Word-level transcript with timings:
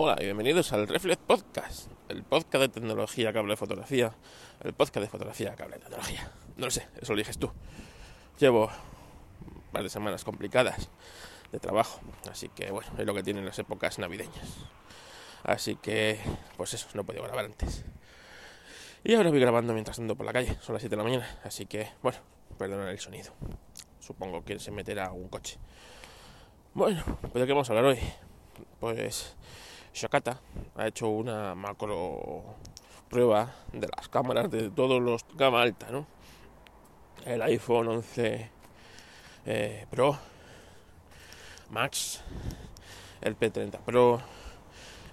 Hola 0.00 0.14
y 0.20 0.26
bienvenidos 0.26 0.72
al 0.72 0.86
Reflex 0.86 1.16
Podcast, 1.16 1.90
el 2.08 2.22
podcast 2.22 2.62
de 2.62 2.68
tecnología 2.68 3.32
que 3.32 3.38
habla 3.40 3.54
de 3.54 3.56
fotografía, 3.56 4.14
el 4.62 4.72
podcast 4.72 5.02
de 5.02 5.08
fotografía 5.08 5.56
que 5.56 5.64
habla 5.64 5.74
de 5.74 5.82
tecnología. 5.82 6.30
No 6.56 6.66
lo 6.66 6.70
sé, 6.70 6.86
eso 7.00 7.14
lo 7.14 7.18
dices 7.18 7.36
tú. 7.36 7.50
Llevo 8.38 8.70
de 9.72 9.88
semanas 9.88 10.22
complicadas 10.22 10.88
de 11.50 11.58
trabajo, 11.58 12.00
así 12.30 12.48
que 12.48 12.70
bueno, 12.70 12.88
es 12.96 13.04
lo 13.04 13.12
que 13.12 13.24
tienen 13.24 13.44
las 13.44 13.58
épocas 13.58 13.98
navideñas. 13.98 14.58
Así 15.42 15.74
que, 15.74 16.20
pues 16.56 16.74
eso, 16.74 16.86
no 16.94 17.02
podido 17.02 17.24
grabar 17.24 17.46
antes. 17.46 17.84
Y 19.02 19.16
ahora 19.16 19.30
voy 19.30 19.40
grabando 19.40 19.72
mientras 19.72 19.98
ando 19.98 20.14
por 20.14 20.26
la 20.26 20.32
calle, 20.32 20.56
son 20.60 20.74
las 20.74 20.82
7 20.82 20.90
de 20.90 20.96
la 20.96 21.02
mañana, 21.02 21.40
así 21.42 21.66
que, 21.66 21.90
bueno, 22.02 22.20
perdonar 22.56 22.88
el 22.90 23.00
sonido. 23.00 23.32
Supongo 23.98 24.44
que 24.44 24.60
se 24.60 24.70
meterá 24.70 25.10
un 25.10 25.28
coche. 25.28 25.58
Bueno, 26.72 27.02
¿pero 27.20 27.40
de 27.40 27.46
qué 27.48 27.52
vamos 27.52 27.68
a 27.68 27.72
hablar 27.72 27.86
hoy? 27.86 27.98
Pues 28.78 29.34
Shakata 29.98 30.38
ha 30.76 30.86
hecho 30.86 31.08
una 31.08 31.56
macro 31.56 32.44
prueba 33.10 33.52
de 33.72 33.88
las 33.96 34.08
cámaras 34.08 34.48
de 34.48 34.70
todos 34.70 35.02
los 35.02 35.24
gama 35.34 35.62
alta, 35.62 35.90
¿no? 35.90 36.06
El 37.24 37.42
iPhone 37.42 37.88
11 37.88 38.50
eh, 39.46 39.86
Pro, 39.90 40.16
Max, 41.70 42.20
el 43.20 43.36
P30 43.36 43.78
Pro, 43.80 44.20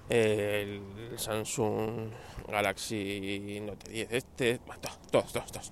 el 0.07 0.81
Samsung 1.15 2.11
Galaxy 2.47 3.59
Note 3.65 3.89
10, 3.89 4.11
este, 4.11 4.59
todos, 5.09 5.33
todos, 5.33 5.51
todos, 5.51 5.71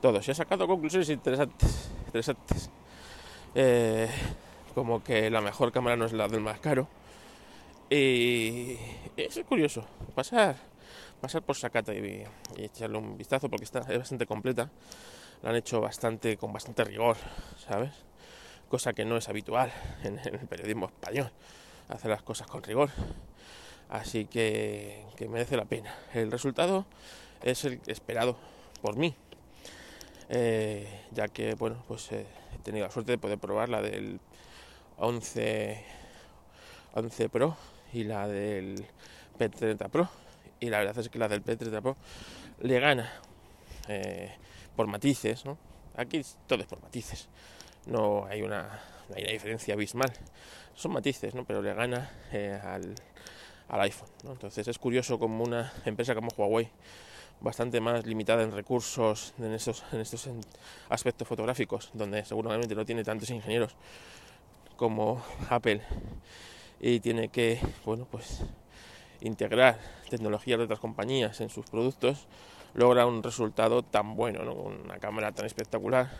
todos. 0.00 0.26
Y 0.26 0.30
ha 0.32 0.34
sacado 0.34 0.66
conclusiones 0.66 1.08
interesantes, 1.10 1.90
interesantes. 2.06 2.70
Eh, 3.54 4.08
como 4.74 5.04
que 5.04 5.30
la 5.30 5.40
mejor 5.40 5.70
cámara 5.70 5.96
no 5.96 6.06
es 6.06 6.12
la 6.12 6.26
del 6.26 6.40
más 6.40 6.58
caro 6.58 6.88
y 7.94 8.78
es 9.16 9.38
curioso, 9.46 9.84
pasar, 10.14 10.56
pasar 11.20 11.42
por 11.42 11.56
Sakata 11.56 11.92
y, 11.92 12.24
echarle 12.56 12.96
un 12.96 13.18
vistazo 13.18 13.50
porque 13.50 13.64
está, 13.64 13.80
es 13.80 13.98
bastante 13.98 14.24
completa. 14.24 14.70
La 15.42 15.50
han 15.50 15.56
hecho 15.56 15.80
bastante, 15.80 16.38
con 16.38 16.52
bastante 16.52 16.84
rigor, 16.84 17.18
¿sabes? 17.58 17.90
Cosa 18.70 18.94
que 18.94 19.04
no 19.04 19.18
es 19.18 19.28
habitual 19.28 19.70
en, 20.04 20.18
el 20.18 20.46
periodismo 20.48 20.86
español, 20.86 21.30
hacer 21.88 22.10
las 22.10 22.22
cosas 22.22 22.46
con 22.46 22.62
rigor. 22.62 22.88
Así 23.90 24.24
que, 24.24 25.04
merece 25.28 25.58
la 25.58 25.66
pena. 25.66 25.94
El 26.14 26.32
resultado 26.32 26.86
es 27.42 27.64
el 27.66 27.78
esperado 27.86 28.38
por 28.80 28.96
mí, 28.96 29.14
eh, 30.30 31.02
ya 31.10 31.28
que, 31.28 31.54
bueno, 31.56 31.84
pues 31.88 32.10
eh, 32.12 32.24
he 32.54 32.58
tenido 32.62 32.86
la 32.86 32.92
suerte 32.92 33.12
de 33.12 33.18
poder 33.18 33.38
probar 33.38 33.68
la 33.68 33.82
del 33.82 34.18
11, 34.96 35.84
11 36.94 37.28
Pro 37.28 37.56
y 37.92 38.04
la 38.04 38.26
del 38.26 38.84
P30 39.38 39.88
Pro. 39.90 40.08
Y 40.60 40.70
la 40.70 40.78
verdad 40.78 40.98
es 40.98 41.08
que 41.08 41.18
la 41.18 41.28
del 41.28 41.44
P30 41.44 41.80
Pro 41.82 41.96
le 42.60 42.80
gana 42.80 43.12
eh, 43.88 44.32
por 44.76 44.86
matices, 44.86 45.44
¿no? 45.44 45.58
Aquí 45.96 46.22
todo 46.46 46.60
es 46.60 46.66
por 46.66 46.80
matices. 46.80 47.28
No 47.86 48.26
hay 48.26 48.42
una, 48.42 48.80
hay 49.14 49.22
una 49.24 49.32
diferencia 49.32 49.74
abismal. 49.74 50.12
Son 50.74 50.92
matices, 50.92 51.34
¿no? 51.34 51.44
Pero 51.44 51.60
le 51.60 51.74
gana 51.74 52.10
eh, 52.32 52.58
al, 52.62 52.94
al, 53.68 53.80
iPhone, 53.80 54.08
Entonces 54.24 54.68
es 54.68 54.78
curioso 54.78 55.18
como 55.18 55.44
una 55.44 55.72
empresa 55.84 56.14
como 56.14 56.28
Huawei, 56.36 56.70
bastante 57.40 57.80
más 57.80 58.06
limitada 58.06 58.42
en 58.42 58.52
recursos 58.52 59.34
en 59.38 59.52
estos, 59.52 59.84
en 59.92 60.00
estos 60.00 60.28
aspectos 60.88 61.26
fotográficos, 61.26 61.90
donde 61.92 62.24
seguramente 62.24 62.74
no 62.74 62.84
tiene 62.86 63.04
tantos 63.04 63.28
ingenieros 63.30 63.74
como 64.76 65.22
Apple 65.50 65.82
y 66.82 66.98
tiene 67.00 67.28
que, 67.28 67.60
bueno, 67.86 68.06
pues 68.10 68.40
integrar 69.20 69.78
tecnologías 70.10 70.58
de 70.58 70.64
otras 70.64 70.80
compañías 70.80 71.40
en 71.40 71.48
sus 71.48 71.64
productos, 71.64 72.26
logra 72.74 73.06
un 73.06 73.22
resultado 73.22 73.82
tan 73.82 74.16
bueno, 74.16 74.44
¿no? 74.44 74.52
una 74.52 74.98
cámara 74.98 75.30
tan 75.30 75.46
espectacular 75.46 76.10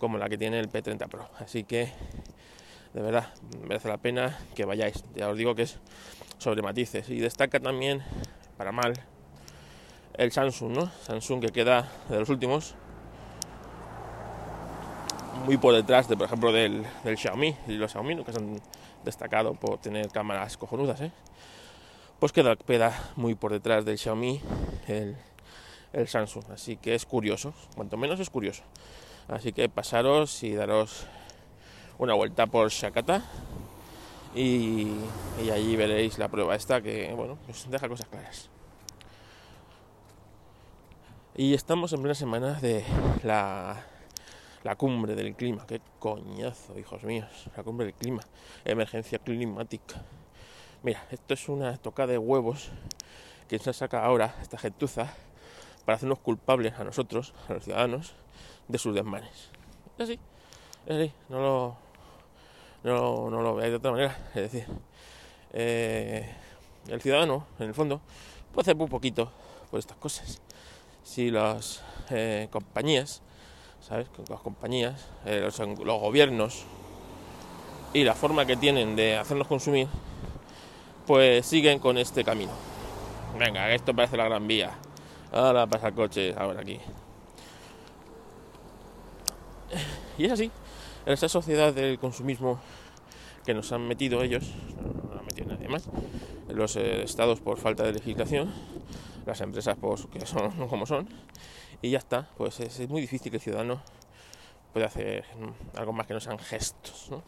como 0.00 0.18
la 0.18 0.28
que 0.28 0.36
tiene 0.36 0.58
el 0.58 0.68
P30 0.68 1.08
Pro. 1.08 1.28
Así 1.38 1.62
que, 1.62 1.92
de 2.94 3.00
verdad, 3.00 3.32
merece 3.62 3.86
la 3.86 3.98
pena 3.98 4.36
que 4.56 4.64
vayáis. 4.64 5.04
Ya 5.14 5.28
os 5.28 5.38
digo 5.38 5.54
que 5.54 5.62
es 5.62 5.78
sobre 6.38 6.62
matices. 6.62 7.08
Y 7.08 7.20
destaca 7.20 7.60
también, 7.60 8.02
para 8.56 8.72
mal, 8.72 8.94
el 10.14 10.32
Samsung, 10.32 10.72
¿no? 10.72 10.90
Samsung 11.02 11.42
que 11.42 11.52
queda 11.52 11.88
de 12.08 12.18
los 12.18 12.28
últimos, 12.28 12.74
muy 15.44 15.56
por 15.56 15.74
detrás 15.74 16.08
de, 16.08 16.16
por 16.16 16.26
ejemplo, 16.26 16.52
del, 16.52 16.84
del 17.04 17.16
Xiaomi 17.16 17.56
y 17.66 17.72
los 17.72 17.92
Xiaomi, 17.92 18.24
que 18.24 18.32
son 18.32 18.60
destacado 19.04 19.54
por 19.54 19.78
tener 19.78 20.08
cámaras 20.08 20.56
cojonudas, 20.56 21.00
¿eh? 21.00 21.12
pues 22.18 22.32
queda, 22.32 22.56
muy 23.16 23.34
por 23.34 23.50
detrás 23.50 23.84
del 23.84 23.98
Xiaomi 23.98 24.40
el, 24.88 25.16
el 25.92 26.06
Samsung. 26.06 26.44
Así 26.52 26.76
que 26.76 26.94
es 26.94 27.06
curioso, 27.06 27.54
cuanto 27.74 27.96
menos 27.96 28.20
es 28.20 28.28
curioso. 28.28 28.62
Así 29.28 29.52
que 29.52 29.68
pasaros 29.68 30.42
y 30.42 30.54
daros 30.54 31.06
una 31.98 32.14
vuelta 32.14 32.46
por 32.46 32.70
Shakata 32.70 33.22
y, 34.34 34.88
y, 35.42 35.50
allí 35.50 35.76
veréis 35.76 36.18
la 36.18 36.28
prueba 36.28 36.54
esta 36.54 36.80
que, 36.80 37.12
bueno, 37.14 37.38
pues 37.46 37.68
deja 37.70 37.88
cosas 37.88 38.06
claras. 38.06 38.50
Y 41.36 41.54
estamos 41.54 41.92
en 41.92 42.00
plena 42.00 42.14
semana 42.14 42.60
de 42.60 42.84
la 43.22 43.86
la 44.62 44.76
cumbre 44.76 45.14
del 45.14 45.34
clima, 45.34 45.66
qué 45.66 45.80
coñazo, 45.98 46.78
hijos 46.78 47.02
míos, 47.02 47.28
la 47.56 47.62
cumbre 47.62 47.86
del 47.86 47.94
clima, 47.94 48.22
emergencia 48.64 49.18
climática. 49.18 50.02
Mira, 50.82 51.04
esto 51.10 51.34
es 51.34 51.48
una 51.48 51.76
tocada 51.78 52.12
de 52.12 52.18
huevos 52.18 52.70
que 53.48 53.58
se 53.58 53.72
saca 53.72 54.04
ahora 54.04 54.34
esta 54.42 54.58
gentuza 54.58 55.12
para 55.84 55.96
hacernos 55.96 56.18
culpables 56.18 56.74
a 56.78 56.84
nosotros, 56.84 57.34
a 57.48 57.54
los 57.54 57.64
ciudadanos, 57.64 58.14
de 58.68 58.78
sus 58.78 58.94
desmanes. 58.94 59.50
Es 59.98 60.04
así, 60.04 60.18
es 60.86 60.96
así, 60.96 61.12
no 61.28 61.40
lo, 61.40 61.76
no, 62.84 63.30
no 63.30 63.42
lo 63.42 63.54
veáis 63.54 63.72
de 63.72 63.76
otra 63.76 63.92
manera. 63.92 64.16
Es 64.34 64.52
decir, 64.52 64.66
eh, 65.52 66.30
el 66.88 67.00
ciudadano, 67.00 67.46
en 67.58 67.68
el 67.68 67.74
fondo, 67.74 68.00
puede 68.52 68.62
hacer 68.62 68.76
muy 68.76 68.88
poquito 68.88 69.32
por 69.70 69.78
estas 69.78 69.96
cosas. 69.96 70.40
Si 71.02 71.30
las 71.30 71.82
eh, 72.10 72.48
compañías 72.50 73.22
¿sabes? 73.80 74.08
Las 74.28 74.40
compañías, 74.40 75.08
eh, 75.24 75.40
los, 75.40 75.58
gobiernos 76.00 76.64
y 77.92 78.04
la 78.04 78.14
forma 78.14 78.46
que 78.46 78.56
tienen 78.56 78.96
de 78.96 79.16
hacernos 79.16 79.46
consumir, 79.46 79.88
pues 81.06 81.46
siguen 81.46 81.78
con 81.78 81.98
este 81.98 82.24
camino. 82.24 82.52
Venga, 83.38 83.72
esto 83.72 83.94
parece 83.94 84.16
la 84.16 84.24
gran 84.24 84.46
vía. 84.46 84.70
Ahora 85.32 85.66
pasa 85.66 85.92
coches, 85.92 86.36
ahora 86.36 86.60
aquí. 86.60 86.78
Y 90.18 90.24
es 90.26 90.32
así, 90.32 90.50
en 91.06 91.12
esta 91.12 91.28
sociedad 91.28 91.72
del 91.72 91.98
consumismo 91.98 92.60
que 93.44 93.54
nos 93.54 93.72
han 93.72 93.86
metido 93.88 94.22
ellos, 94.22 94.44
no 95.10 95.18
han 95.18 95.24
metido 95.24 95.48
nadie 95.48 95.68
más, 95.68 95.88
los 96.48 96.76
eh, 96.76 97.02
estados 97.02 97.40
por 97.40 97.58
falta 97.58 97.84
de 97.84 97.92
legislación, 97.92 98.52
las 99.26 99.40
empresas 99.40 99.76
pues, 99.80 100.06
que 100.12 100.26
son 100.26 100.50
como 100.68 100.86
son, 100.86 101.08
y 101.82 101.90
ya 101.90 101.98
está, 101.98 102.28
pues 102.36 102.60
es, 102.60 102.88
muy 102.88 103.00
difícil 103.00 103.30
que 103.30 103.36
el 103.36 103.42
ciudadano 103.42 103.82
pueda 104.72 104.86
hacer 104.86 105.24
algo 105.76 105.92
más 105.92 106.06
que 106.06 106.14
no 106.14 106.20
sean 106.20 106.38
gestos, 106.38 107.08
¿no? 107.10 107.22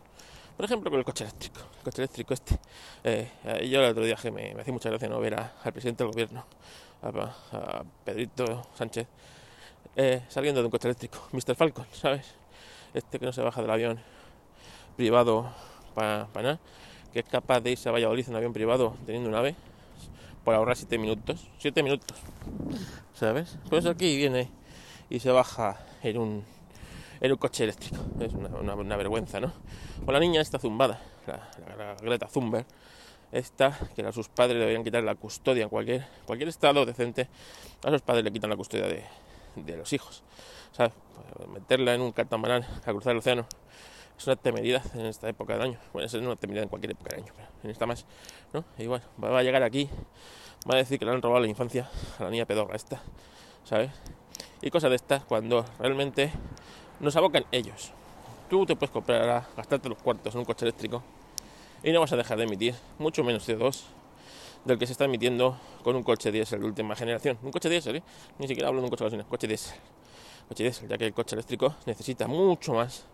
Por 0.56 0.66
ejemplo, 0.66 0.90
con 0.90 0.98
el 0.98 1.04
coche 1.04 1.24
eléctrico. 1.24 1.60
El 1.78 1.84
coche 1.84 2.02
eléctrico 2.02 2.34
este. 2.34 2.58
Eh, 3.02 3.28
eh, 3.44 3.68
yo 3.68 3.82
el 3.82 3.90
otro 3.90 4.04
día 4.04 4.16
me, 4.24 4.54
me 4.54 4.60
hacía 4.60 4.72
mucha 4.72 4.90
gracia 4.90 5.08
no 5.08 5.18
ver 5.18 5.34
al 5.34 5.72
presidente 5.72 6.04
del 6.04 6.12
gobierno, 6.12 6.44
a, 7.02 7.82
Pedrito 8.04 8.66
Sánchez, 8.74 9.06
eh, 9.96 10.22
saliendo 10.28 10.60
de 10.60 10.66
un 10.66 10.70
coche 10.70 10.88
eléctrico. 10.88 11.26
Mr. 11.32 11.54
Falcon, 11.54 11.86
¿sabes? 11.92 12.34
Este 12.92 13.18
que 13.18 13.24
no 13.24 13.32
se 13.32 13.40
baja 13.40 13.62
del 13.62 13.70
avión 13.70 13.98
privado 14.96 15.50
para 15.94 16.28
nada, 16.34 16.60
que 17.12 17.20
es 17.20 17.26
capaz 17.26 17.60
de 17.60 17.70
irse 17.70 17.88
a 17.88 17.92
Valladolid 17.92 18.28
en 18.28 18.36
avión 18.36 18.52
privado 18.52 18.96
teniendo 19.06 19.30
un 19.30 19.34
ave 19.34 19.56
por 20.44 20.54
ahorrar 20.54 20.76
7 20.76 20.98
minutos. 20.98 21.48
7 21.58 21.82
minutos. 21.82 22.18
¿Sabes? 23.14 23.58
Pues 23.68 23.86
aquí 23.86 24.16
viene 24.16 24.50
y 25.10 25.20
se 25.20 25.30
baja 25.30 25.78
en 26.02 26.18
un, 26.18 26.44
en 27.20 27.32
un 27.32 27.38
coche 27.38 27.64
eléctrico. 27.64 27.98
Es 28.20 28.32
una, 28.32 28.74
una, 28.74 28.96
vergüenza, 28.96 29.40
¿no? 29.40 29.52
O 30.06 30.12
la 30.12 30.18
niña 30.18 30.40
está 30.40 30.58
zumbada, 30.58 31.00
la, 31.26 31.96
Greta 32.00 32.26
Thunberg, 32.26 32.66
esta, 33.30 33.78
que 33.94 34.02
a 34.02 34.12
sus 34.12 34.28
padres 34.28 34.54
le 34.54 34.60
deberían 34.60 34.84
quitar 34.84 35.02
la 35.04 35.14
custodia 35.14 35.64
en 35.64 35.68
cualquier, 35.68 36.06
cualquier 36.26 36.48
estado 36.48 36.84
decente, 36.84 37.28
a 37.84 37.90
sus 37.90 38.02
padres 38.02 38.24
le 38.24 38.32
quitan 38.32 38.50
la 38.50 38.56
custodia 38.56 38.86
de, 38.86 39.04
de 39.56 39.76
los 39.76 39.92
hijos. 39.92 40.22
¿Sabes? 40.72 40.92
Pues 41.36 41.48
meterla 41.48 41.94
en 41.94 42.00
un 42.00 42.12
catamarán 42.12 42.64
a 42.64 42.90
cruzar 42.90 43.12
el 43.12 43.18
océano 43.18 43.46
es 44.22 44.28
una 44.28 44.36
temeridad 44.36 44.84
en 44.94 45.06
esta 45.06 45.28
época 45.28 45.54
del 45.54 45.62
año. 45.62 45.78
Bueno, 45.92 46.06
es 46.06 46.14
una 46.14 46.36
temeridad 46.36 46.62
en 46.62 46.68
cualquier 46.68 46.92
época 46.92 47.10
del 47.10 47.24
año, 47.24 47.32
pero 47.34 47.48
en 47.64 47.70
esta 47.70 47.86
más, 47.86 48.06
¿no? 48.52 48.64
Y 48.78 48.86
bueno, 48.86 49.04
va 49.22 49.36
a 49.36 49.42
llegar 49.42 49.64
aquí, 49.64 49.88
va 50.70 50.74
a 50.74 50.76
decir 50.76 50.96
que 51.00 51.04
le 51.04 51.10
han 51.10 51.20
robado 51.20 51.40
la 51.40 51.48
infancia 51.48 51.90
a 52.20 52.24
la 52.24 52.30
niña 52.30 52.46
pedorra 52.46 52.76
esta, 52.76 53.02
¿sabes? 53.64 53.90
Y 54.60 54.70
cosas 54.70 54.90
de 54.90 54.96
estas 54.96 55.24
cuando 55.24 55.64
realmente 55.80 56.30
nos 57.00 57.16
abocan 57.16 57.44
ellos. 57.50 57.90
Tú 58.48 58.64
te 58.64 58.76
puedes 58.76 58.92
comprar, 58.92 59.44
gastarte 59.56 59.88
los 59.88 59.98
cuartos 59.98 60.34
en 60.34 60.38
un 60.38 60.44
coche 60.44 60.66
eléctrico 60.66 61.02
y 61.82 61.90
no 61.90 61.98
vas 61.98 62.12
a 62.12 62.16
dejar 62.16 62.38
de 62.38 62.44
emitir 62.44 62.76
mucho 63.00 63.24
menos 63.24 63.48
CO2 63.48 63.82
del 64.64 64.78
que 64.78 64.86
se 64.86 64.92
está 64.92 65.06
emitiendo 65.06 65.58
con 65.82 65.96
un 65.96 66.04
coche 66.04 66.30
diésel 66.30 66.60
de 66.60 66.66
última 66.66 66.94
generación. 66.94 67.38
Un 67.42 67.50
coche 67.50 67.68
diésel, 67.68 67.96
¿eh? 67.96 68.02
ni 68.38 68.46
siquiera 68.46 68.68
hablo 68.68 68.82
de 68.82 68.84
un 68.84 68.90
coche 68.90 69.02
gasolina, 69.02 69.28
coche 69.28 69.48
diésel. 69.48 69.76
Coche 70.52 70.64
diésel, 70.64 70.86
ya 70.86 70.98
que 70.98 71.06
el 71.06 71.14
coche 71.14 71.34
eléctrico 71.34 71.76
necesita 71.86 72.26
mucho 72.26 72.74
más 72.74 73.06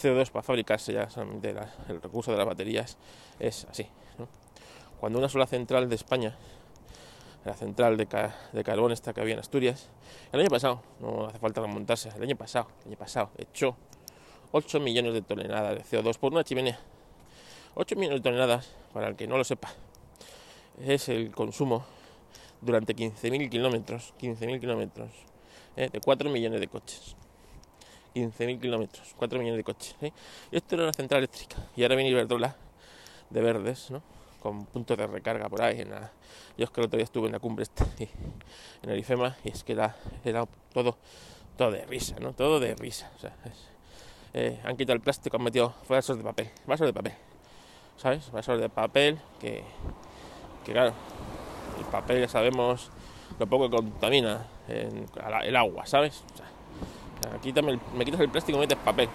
CO2 0.00 0.30
para 0.30 0.44
fabricarse, 0.44 0.92
ya 0.92 1.10
solamente 1.10 1.50
el 1.88 2.00
recurso 2.00 2.30
de 2.30 2.38
las 2.38 2.46
baterías 2.46 2.96
es 3.40 3.66
así. 3.68 3.88
Cuando 5.00 5.18
una 5.18 5.28
sola 5.28 5.48
central 5.48 5.88
de 5.88 5.96
España, 5.96 6.36
la 7.44 7.54
central 7.54 7.96
de, 7.96 8.06
de, 8.52 8.62
carbón 8.62 8.92
esta 8.92 9.12
que 9.12 9.20
había 9.20 9.34
en 9.34 9.40
Asturias, 9.40 9.88
el 10.30 10.38
año 10.38 10.48
pasado, 10.48 10.80
no 11.00 11.26
hace 11.26 11.40
falta 11.40 11.60
remontarse, 11.60 12.08
el 12.14 12.22
año 12.22 12.36
pasado, 12.36 12.68
el 12.82 12.90
año 12.90 12.98
pasado, 12.98 13.30
echó 13.36 13.74
8 14.52 14.78
millones 14.78 15.12
de 15.12 15.22
toneladas 15.22 15.74
de 15.74 15.82
CO2 15.82 16.18
por 16.18 16.32
una 16.32 16.44
chimenea. 16.44 16.78
8 17.74 17.96
millones 17.96 18.20
de 18.20 18.30
toneladas, 18.30 18.70
para 18.92 19.08
el 19.08 19.16
que 19.16 19.26
no 19.26 19.36
lo 19.36 19.42
sepa, 19.42 19.70
es 20.84 21.08
el 21.08 21.32
consumo 21.32 21.84
durante 22.60 22.94
15.000 22.94 23.50
kilómetros, 23.50 24.14
15.000 24.20 24.60
kilómetros, 24.60 25.25
¿eh? 25.76 25.88
de 25.92 26.00
4 26.00 26.30
millones 26.30 26.60
de 26.60 26.68
coches. 26.68 27.16
15.000 28.14 28.60
kilómetros, 28.60 29.14
4 29.16 29.38
millones 29.38 29.58
de 29.58 29.64
coches. 29.64 29.96
¿eh? 30.00 30.12
Y 30.50 30.56
esto 30.56 30.74
era 30.74 30.84
una 30.84 30.92
central 30.92 31.18
eléctrica. 31.18 31.56
Y 31.76 31.82
ahora 31.82 31.96
viene 31.96 32.10
Iberdrola 32.10 32.56
de 33.30 33.40
verdes, 33.40 33.90
¿no? 33.90 34.02
Con 34.40 34.64
puntos 34.66 34.96
de 34.96 35.06
recarga 35.06 35.48
por 35.48 35.62
ahí. 35.62 35.84
La... 35.84 36.12
Yo 36.56 36.64
es 36.64 36.70
que 36.70 36.80
el 36.80 36.86
otro 36.86 36.96
día 36.96 37.04
estuve 37.04 37.26
en 37.26 37.32
la 37.32 37.40
cumbre 37.40 37.64
esta, 37.64 37.86
en 38.82 38.90
el 38.90 38.98
IFEMA 38.98 39.36
y 39.44 39.50
es 39.50 39.64
que 39.64 39.72
era, 39.72 39.96
era, 40.24 40.46
todo, 40.72 40.96
todo 41.58 41.70
de 41.70 41.84
risa, 41.84 42.16
¿no? 42.20 42.32
Todo 42.32 42.58
de 42.60 42.74
risa. 42.74 43.10
Eh, 44.32 44.60
han 44.64 44.76
quitado 44.76 44.94
el 44.94 45.02
plástico, 45.02 45.36
han 45.36 45.42
metido 45.42 45.74
vasos 45.88 46.16
de 46.16 46.24
papel, 46.24 46.50
vasos 46.66 46.86
de 46.86 46.92
papel, 46.92 47.14
¿sabes? 47.96 48.30
Vasos 48.30 48.60
de 48.60 48.68
papel 48.68 49.18
que 49.40 49.62
que 50.66 50.72
claro, 50.72 50.92
el 51.78 51.84
papel 51.84 52.20
ya 52.20 52.28
sabemos 52.28 52.90
lo 53.38 53.46
poco 53.46 53.68
que 53.68 53.76
contamina 53.76 54.46
el 54.68 55.56
agua, 55.56 55.86
¿sabes? 55.86 56.22
aquí 57.34 57.52
también 57.52 57.80
me 57.94 58.04
quitas 58.04 58.20
el 58.20 58.28
plástico 58.28 58.58
y 58.58 58.60
metes 58.60 58.78
papel. 58.78 59.08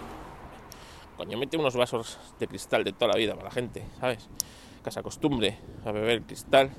Coño, 1.17 1.37
mete 1.37 1.57
unos 1.57 1.75
vasos 1.75 2.17
de 2.39 2.47
cristal 2.47 2.83
de 2.83 2.93
toda 2.93 3.11
la 3.11 3.17
vida 3.17 3.33
para 3.33 3.45
la 3.45 3.51
gente, 3.51 3.83
¿sabes? 3.99 4.27
Que 4.83 4.91
se 4.91 4.99
acostumbre 4.99 5.57
a 5.85 5.91
beber 5.91 6.23
cristal 6.23 6.71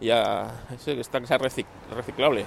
y 0.00 0.10
a 0.10 0.66
ese 0.74 0.96
que 0.96 1.26
sea 1.26 1.38
reciclable. 1.38 2.44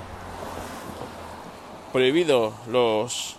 Prohibido 1.92 2.54
los 2.70 3.36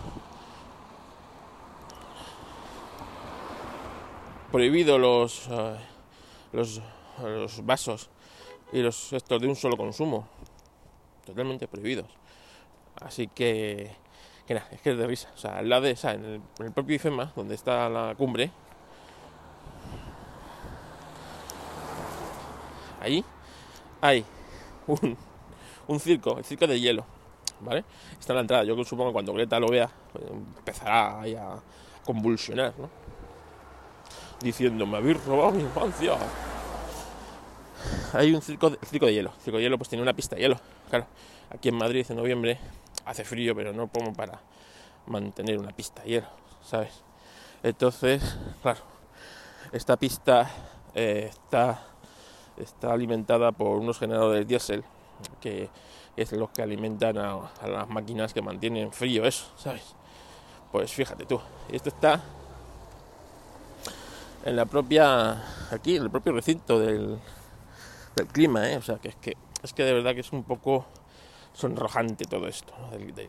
prohibido 4.51 4.97
los 4.97 5.47
eh, 5.49 5.77
los 6.53 6.81
los 7.23 7.65
vasos 7.65 8.09
y 8.71 8.81
los 8.81 9.13
estos 9.13 9.41
de 9.41 9.47
un 9.47 9.55
solo 9.55 9.77
consumo, 9.77 10.27
totalmente 11.27 11.67
prohibidos. 11.67 12.07
Así 13.01 13.27
que, 13.27 13.91
que 14.47 14.55
nada, 14.55 14.67
es 14.71 14.81
que 14.81 14.91
es 14.91 14.97
de 14.97 15.05
risa. 15.05 15.29
O 15.35 15.37
sea, 15.37 15.59
al 15.59 15.69
lado 15.69 15.83
de 15.83 15.97
en 16.03 16.41
el, 16.59 16.71
propio 16.71 16.95
IFEMA, 16.95 17.33
donde 17.35 17.55
está 17.55 17.89
la 17.89 18.15
cumbre, 18.15 18.49
ahí 22.99 23.23
hay 24.01 24.25
un, 25.87 25.99
circo, 25.99 26.37
el 26.37 26.45
circo 26.45 26.65
de 26.65 26.79
hielo, 26.79 27.05
¿vale? 27.59 27.83
Está 28.19 28.33
en 28.33 28.35
la 28.35 28.41
entrada. 28.41 28.63
Yo 28.63 28.83
supongo 28.83 29.11
que 29.11 29.13
cuando 29.13 29.33
Greta 29.33 29.59
lo 29.59 29.67
vea, 29.67 29.89
pues, 30.13 30.25
empezará 30.57 31.21
a 31.21 31.61
convulsionar, 32.05 32.73
¿no? 32.77 32.89
Diciendo, 34.41 34.85
me 34.85 34.97
habéis 34.97 35.23
robado 35.25 35.51
mi 35.51 35.63
infancia 35.63 36.13
hay 38.13 38.33
un 38.33 38.41
circo 38.41 38.69
de, 38.69 39.13
hielo. 39.13 39.31
El 39.35 39.41
circo 39.41 39.57
de 39.57 39.63
hielo 39.63 39.77
pues 39.77 39.89
tiene 39.89 40.01
una 40.01 40.13
pista 40.13 40.35
de 40.35 40.41
hielo. 40.43 40.59
Claro, 40.89 41.05
aquí 41.49 41.69
en 41.69 41.75
Madrid 41.75 42.05
en 42.09 42.17
noviembre 42.17 42.59
hace 43.05 43.23
frío, 43.23 43.55
pero 43.55 43.73
no 43.73 43.87
como 43.87 44.13
para 44.13 44.39
mantener 45.05 45.57
una 45.57 45.71
pista 45.71 46.03
de 46.03 46.09
hielo, 46.09 46.27
¿sabes? 46.63 47.03
Entonces, 47.63 48.37
claro, 48.61 48.79
esta 49.71 49.97
pista 49.97 50.49
eh, 50.93 51.29
está, 51.29 51.83
está 52.57 52.93
alimentada 52.93 53.51
por 53.51 53.77
unos 53.77 53.99
generadores 53.99 54.47
diésel 54.47 54.83
que 55.41 55.69
es 56.15 56.31
los 56.31 56.49
que 56.51 56.61
alimentan 56.61 57.17
a, 57.17 57.33
a, 57.61 57.67
las 57.67 57.89
máquinas 57.89 58.33
que 58.33 58.41
mantienen 58.41 58.91
frío 58.91 59.25
eso, 59.25 59.45
¿sabes? 59.57 59.95
Pues 60.71 60.91
fíjate 60.91 61.25
tú, 61.25 61.39
esto 61.71 61.89
está 61.89 62.21
en 64.45 64.55
la 64.55 64.65
propia, 64.65 65.43
aquí, 65.71 65.97
en 65.97 66.03
el 66.03 66.09
propio 66.09 66.33
recinto 66.33 66.79
del, 66.79 67.19
del 68.17 68.27
clima, 68.27 68.69
¿eh? 68.69 68.77
O 68.77 68.81
sea, 68.81 68.97
que 68.97 69.09
es 69.09 69.15
que 69.15 69.37
es 69.63 69.73
que 69.73 69.83
de 69.83 69.93
verdad 69.93 70.13
que 70.13 70.21
es 70.21 70.31
un 70.31 70.43
poco 70.43 70.85
sonrojante 71.53 72.25
todo 72.25 72.47
esto, 72.47 72.73
del, 72.91 73.13
que 73.13 73.27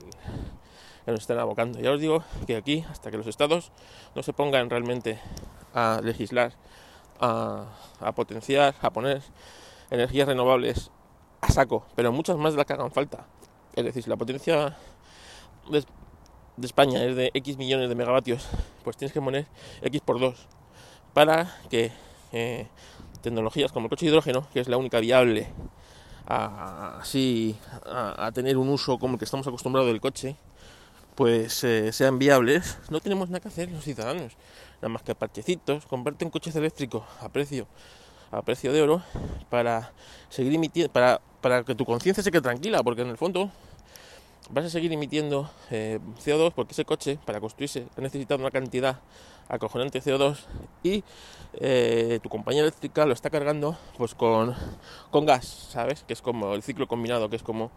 nos 1.06 1.20
están 1.20 1.38
abocando. 1.38 1.80
Ya 1.80 1.90
os 1.92 2.00
digo 2.00 2.22
que 2.46 2.56
aquí, 2.56 2.84
hasta 2.90 3.10
que 3.10 3.16
los 3.16 3.26
estados 3.26 3.72
no 4.14 4.22
se 4.22 4.32
pongan 4.32 4.68
realmente 4.68 5.18
a 5.74 6.00
legislar, 6.02 6.52
a, 7.20 7.66
potenciar, 8.14 8.74
a 8.82 8.90
poner 8.90 9.22
energías 9.90 10.28
renovables 10.28 10.90
a 11.40 11.50
saco, 11.50 11.86
pero 11.94 12.12
muchas 12.12 12.36
más 12.36 12.52
de 12.52 12.58
las 12.58 12.66
que 12.66 12.74
hagan 12.74 12.92
falta. 12.92 13.26
Es 13.74 13.84
decir, 13.84 14.02
si 14.02 14.10
la 14.10 14.16
potencia 14.16 14.76
de, 15.70 15.84
España 16.62 17.02
es 17.04 17.16
de 17.16 17.30
X 17.34 17.56
millones 17.56 17.88
de 17.88 17.94
megavatios, 17.94 18.46
pues 18.84 18.96
tienes 18.96 19.12
que 19.12 19.22
poner 19.22 19.46
X 19.82 20.02
por 20.02 20.20
2 20.20 20.46
para 21.14 21.56
que 21.70 21.90
eh, 22.32 22.68
tecnologías 23.22 23.72
como 23.72 23.86
el 23.86 23.90
coche 23.90 24.06
de 24.06 24.10
hidrógeno, 24.10 24.46
que 24.52 24.60
es 24.60 24.68
la 24.68 24.76
única 24.76 25.00
viable 25.00 25.48
a, 26.26 26.98
así 27.00 27.56
a, 27.86 28.30
tener 28.32 28.56
un 28.56 28.68
uso 28.68 28.98
como 28.98 29.14
el 29.14 29.18
que 29.18 29.24
estamos 29.24 29.46
acostumbrados 29.46 29.90
del 29.90 30.00
coche, 30.00 30.36
pues 31.14 31.64
eh, 31.64 31.92
sean 31.92 32.18
viables, 32.18 32.78
no 32.90 33.00
tenemos 33.00 33.28
nada 33.28 33.40
que 33.40 33.48
hacer 33.48 33.70
los 33.70 33.84
ciudadanos, 33.84 34.34
nada 34.76 34.88
más 34.88 35.02
que 35.02 35.14
parchecitos, 35.14 35.86
comprarte 35.86 36.24
un 36.24 36.30
coche 36.30 36.50
eléctrico 36.54 37.04
a 37.20 37.28
precio 37.28 37.66
a 38.30 38.42
precio 38.42 38.72
de 38.72 38.82
oro 38.82 39.02
para 39.48 39.92
seguir 40.28 40.54
emitiendo, 40.54 40.92
para, 40.92 41.20
para 41.40 41.64
que 41.64 41.74
tu 41.74 41.84
conciencia 41.84 42.22
se 42.22 42.30
quede 42.30 42.42
tranquila, 42.42 42.82
porque 42.82 43.02
en 43.02 43.08
el 43.08 43.16
fondo 43.16 43.50
vas 44.50 44.64
a 44.64 44.70
seguir 44.70 44.92
emitiendo 44.92 45.50
eh, 45.70 45.98
CO2 46.24 46.52
porque 46.52 46.72
ese 46.72 46.84
coche 46.84 47.18
para 47.24 47.40
construirse 47.40 47.86
ha 47.96 48.00
necesitado 48.00 48.40
una 48.40 48.50
cantidad 48.50 49.00
acojonante 49.48 50.00
de 50.00 50.12
CO2 50.12 50.38
y 50.82 51.04
eh, 51.54 52.20
tu 52.22 52.28
compañía 52.28 52.62
eléctrica 52.62 53.06
lo 53.06 53.12
está 53.12 53.30
cargando 53.30 53.76
pues 53.96 54.14
con, 54.14 54.54
con 55.10 55.26
gas, 55.26 55.46
¿sabes? 55.46 56.04
Que 56.04 56.12
es 56.12 56.22
como 56.22 56.54
el 56.54 56.62
ciclo 56.62 56.86
combinado, 56.86 57.28
que 57.30 57.36
es 57.36 57.42
como 57.42 57.70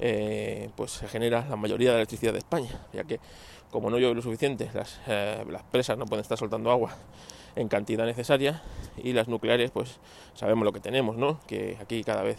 eh, 0.00 0.70
pues 0.76 0.92
se 0.92 1.08
genera 1.08 1.46
la 1.48 1.56
mayoría 1.56 1.90
de 1.90 1.94
la 1.94 2.00
electricidad 2.00 2.32
de 2.32 2.38
España, 2.38 2.70
ya 2.92 3.04
que 3.04 3.20
como 3.70 3.88
no 3.88 3.98
llueve 3.98 4.14
lo 4.14 4.22
suficiente, 4.22 4.70
las, 4.74 5.00
las 5.06 5.62
presas 5.70 5.96
no 5.96 6.04
pueden 6.04 6.22
estar 6.22 6.36
soltando 6.36 6.70
agua 6.70 6.94
en 7.56 7.68
cantidad 7.68 8.04
necesaria 8.04 8.62
y 9.02 9.12
las 9.12 9.28
nucleares 9.28 9.70
pues 9.70 9.98
sabemos 10.34 10.64
lo 10.64 10.72
que 10.72 10.80
tenemos, 10.80 11.16
¿no? 11.16 11.40
Que 11.46 11.78
aquí 11.80 12.04
cada 12.04 12.22
vez 12.22 12.38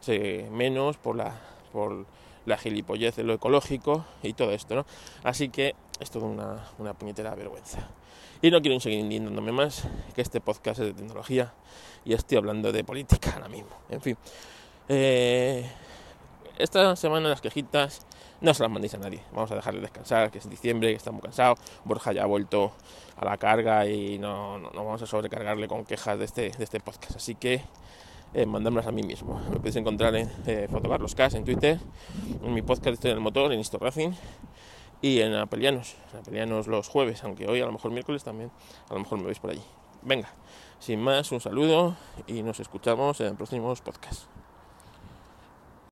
se 0.00 0.48
menos 0.50 0.96
por 0.96 1.16
la 1.16 1.34
por 1.72 2.06
la 2.46 2.56
gilipollez 2.58 3.16
de 3.16 3.24
lo 3.24 3.34
ecológico 3.34 4.04
y 4.22 4.32
todo 4.32 4.52
esto, 4.52 4.74
¿no? 4.74 4.86
Así 5.22 5.48
que 5.48 5.74
es 6.00 6.10
toda 6.10 6.26
una, 6.26 6.64
una 6.78 6.94
puñetera 6.94 7.34
vergüenza. 7.34 7.88
Y 8.40 8.50
no 8.50 8.60
quiero 8.60 8.80
seguir 8.80 8.98
indignándome 8.98 9.52
más, 9.52 9.84
que 10.14 10.20
este 10.20 10.40
podcast 10.40 10.80
es 10.80 10.86
de 10.86 10.94
tecnología 10.94 11.52
y 12.04 12.12
estoy 12.14 12.38
hablando 12.38 12.72
de 12.72 12.82
política 12.82 13.32
ahora 13.34 13.48
mismo. 13.48 13.70
En 13.88 14.00
fin, 14.00 14.16
eh, 14.88 15.64
esta 16.58 16.96
semana 16.96 17.28
las 17.28 17.40
quejitas 17.40 18.04
no 18.40 18.52
se 18.52 18.62
las 18.62 18.72
mandéis 18.72 18.94
a 18.94 18.98
nadie. 18.98 19.22
Vamos 19.32 19.52
a 19.52 19.54
dejarle 19.54 19.80
descansar, 19.80 20.30
que 20.32 20.38
es 20.38 20.50
diciembre, 20.50 20.90
que 20.90 20.96
está 20.96 21.12
muy 21.12 21.22
cansado. 21.22 21.54
Borja 21.84 22.12
ya 22.12 22.24
ha 22.24 22.26
vuelto 22.26 22.72
a 23.16 23.24
la 23.24 23.36
carga 23.36 23.86
y 23.86 24.18
no, 24.18 24.58
no, 24.58 24.70
no 24.70 24.84
vamos 24.84 25.00
a 25.02 25.06
sobrecargarle 25.06 25.68
con 25.68 25.84
quejas 25.84 26.18
de 26.18 26.24
este, 26.24 26.50
de 26.50 26.64
este 26.64 26.80
podcast. 26.80 27.16
Así 27.16 27.36
que 27.36 27.62
eh, 28.34 28.46
mandármelas 28.46 28.86
a 28.86 28.92
mí 28.92 29.02
mismo. 29.02 29.40
Me 29.50 29.56
podéis 29.56 29.76
encontrar 29.76 30.14
en 30.16 30.30
eh, 30.46 30.68
Fotocarloscas 30.70 31.34
en 31.34 31.44
Twitter, 31.44 31.78
en 32.42 32.54
mi 32.54 32.62
podcast 32.62 32.94
Estoy 32.94 33.10
en 33.10 33.18
el 33.18 33.22
Motor, 33.22 33.52
en 33.52 33.60
Histo 33.60 33.78
Racing 33.78 34.10
y 35.00 35.20
en 35.20 35.34
Apelianos. 35.34 35.96
En 36.12 36.20
Apelianos 36.20 36.66
los 36.66 36.88
jueves, 36.88 37.22
aunque 37.24 37.46
hoy 37.46 37.60
a 37.60 37.66
lo 37.66 37.72
mejor 37.72 37.90
miércoles 37.90 38.24
también, 38.24 38.50
a 38.88 38.94
lo 38.94 39.00
mejor 39.00 39.18
me 39.18 39.26
veis 39.26 39.38
por 39.38 39.50
allí. 39.50 39.62
Venga, 40.02 40.28
sin 40.78 41.00
más, 41.00 41.30
un 41.32 41.40
saludo 41.40 41.96
y 42.26 42.42
nos 42.42 42.58
escuchamos 42.60 43.20
en 43.20 43.36
próximos 43.36 43.80
podcasts. 43.82 44.28